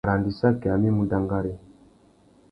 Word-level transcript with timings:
Arandissaki 0.05 0.67
amê 0.75 0.87
i 0.91 0.95
mú 0.95 1.03
dangari. 1.11 1.53